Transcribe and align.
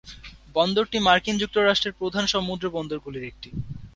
বন্দরটি 0.55 0.97
মার্কিন 0.99 1.35
যুক্তরাষ্ট্রের 1.37 1.97
প্রধান 1.99 2.25
সমুদ্র 2.27 2.65
বন্দর 2.69 2.97
গুলির 2.99 3.25
একটি। 3.31 3.49